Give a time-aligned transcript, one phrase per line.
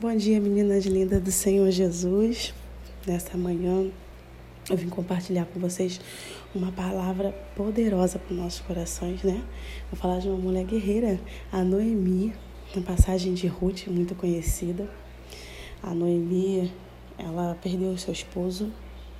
[0.00, 2.54] Bom dia, meninas lindas do Senhor Jesus.
[3.04, 3.90] Nesta manhã
[4.70, 6.00] eu vim compartilhar com vocês
[6.54, 9.44] uma palavra poderosa para os nossos corações, né?
[9.90, 11.18] Vou falar de uma mulher guerreira,
[11.50, 12.32] a Noemi,
[12.76, 14.88] uma passagem de Ruth muito conhecida.
[15.82, 16.72] A Noemi,
[17.18, 18.72] ela perdeu seu esposo,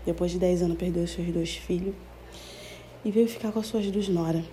[0.07, 1.97] depois de 10 anos perdeu seus dois filhos
[3.05, 4.45] e veio ficar com as suas duas noras.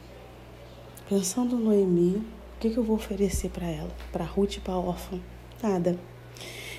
[1.07, 3.91] Pensando Noemi, o que, que eu vou oferecer para ela?
[4.11, 5.19] Para Ruth e para órfã?
[5.61, 6.14] Nada.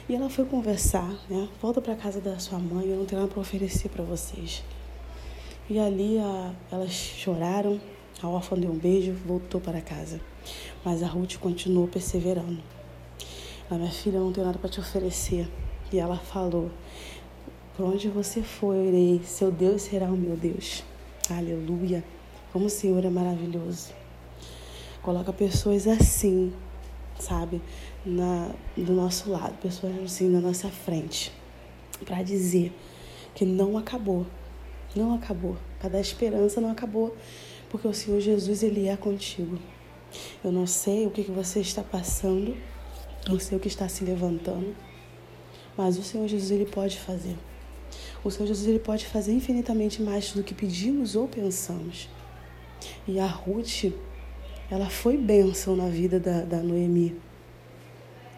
[0.09, 1.49] E ela foi conversar, né?
[1.61, 4.63] Volta para casa da sua mãe, eu não tenho nada para oferecer para vocês.
[5.69, 7.81] E ali a, elas choraram,
[8.23, 10.21] a órfã deu um beijo, voltou para casa.
[10.85, 12.63] Mas a Ruth continuou perseverando.
[13.69, 15.51] Ela, minha filha, eu não tenho nada para te oferecer.
[15.93, 16.71] E ela falou:
[17.77, 19.21] Por onde você for, eu irei.
[19.25, 20.85] Seu Deus será o meu Deus.
[21.29, 22.05] Aleluia.
[22.53, 23.93] Como o Senhor é maravilhoso.
[25.03, 26.53] Coloca pessoas assim
[27.19, 27.61] sabe,
[28.07, 31.33] na, do nosso lado, pessoas assim na nossa frente,
[32.05, 32.73] para dizer
[33.35, 34.25] que não acabou,
[34.95, 37.17] não acabou, para dar esperança não acabou,
[37.69, 39.59] porque o Senhor Jesus ele é contigo.
[40.43, 42.57] Eu não sei o que, que você está passando,
[43.29, 44.75] não sei o que está se levantando,
[45.77, 47.37] mas o Senhor Jesus ele pode fazer.
[48.23, 52.09] O Senhor Jesus ele pode fazer infinitamente mais do que pedimos ou pensamos.
[53.07, 53.93] E a Ruth,
[54.71, 57.17] ela foi bênção na vida da, da Noemi.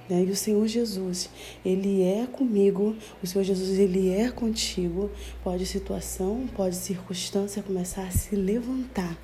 [0.08, 0.24] Né?
[0.24, 1.28] E o Senhor Jesus,
[1.64, 5.10] Ele é comigo, o Senhor Jesus, Ele é contigo.
[5.44, 9.18] Pode situação, pode circunstância começar a se levantar,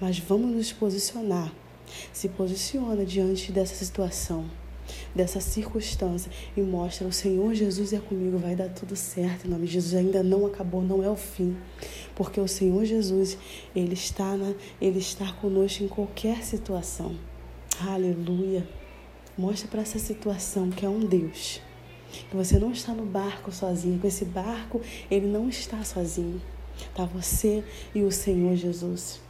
[0.00, 1.52] mas vamos nos posicionar.
[2.12, 4.48] Se posiciona diante dessa situação,
[5.14, 9.46] dessa circunstância e mostra: o Senhor Jesus é comigo, vai dar tudo certo.
[9.46, 11.56] Em nome de Jesus ainda não acabou, não é o fim,
[12.14, 13.36] porque o Senhor Jesus
[13.76, 17.14] ele está na, ele está conosco em qualquer situação.
[17.80, 18.66] Aleluia.
[19.36, 21.60] Mostra para essa situação que é um Deus.
[22.28, 23.98] Que você não está no barco sozinho.
[23.98, 24.80] Com esse barco,
[25.10, 26.40] ele não está sozinho.
[26.94, 29.20] Tá você e o Senhor Jesus.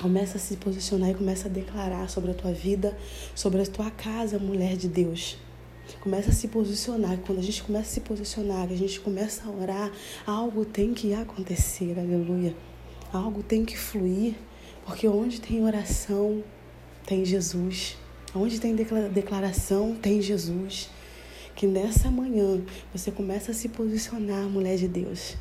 [0.00, 2.96] Começa a se posicionar e começa a declarar sobre a tua vida,
[3.34, 5.38] sobre a tua casa, mulher de Deus.
[6.00, 7.16] Começa a se posicionar.
[7.18, 9.92] Quando a gente começa a se posicionar, a gente começa a orar,
[10.26, 12.54] algo tem que acontecer, aleluia.
[13.12, 14.34] Algo tem que fluir,
[14.84, 16.42] porque onde tem oração,
[17.06, 17.96] tem Jesus.
[18.36, 20.90] Onde tem declaração, tem Jesus.
[21.54, 22.60] Que nessa manhã
[22.92, 25.36] você começa a se posicionar, mulher de Deus.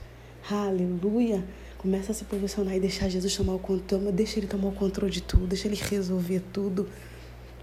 [0.49, 1.43] Aleluia.
[1.77, 4.13] Começa a se posicionar e deixar Jesus tomar o controle.
[4.13, 5.45] Deixa Ele tomar o controle de tudo.
[5.45, 6.87] Deixa Ele resolver tudo.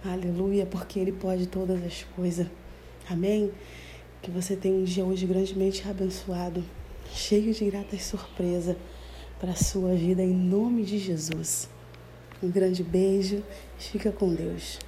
[0.04, 0.66] Aleluia.
[0.66, 2.46] Porque Ele pode todas as coisas.
[3.08, 3.50] Amém?
[4.20, 6.62] Que você tenha um dia hoje grandemente abençoado.
[7.10, 8.76] Cheio de gratas surpresas
[9.40, 10.22] para a sua vida.
[10.22, 11.70] Em nome de Jesus.
[12.42, 13.42] Um grande beijo.
[13.78, 14.78] Fica com Deus.